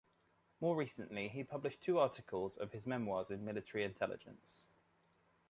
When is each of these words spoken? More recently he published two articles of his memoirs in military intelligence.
More 0.59 0.75
recently 0.75 1.27
he 1.27 1.43
published 1.43 1.79
two 1.81 1.99
articles 1.99 2.57
of 2.57 2.71
his 2.71 2.87
memoirs 2.87 3.29
in 3.29 3.45
military 3.45 3.83
intelligence. 3.83 4.65